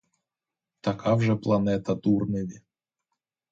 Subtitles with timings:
[0.81, 2.61] Така вже планета дурневі.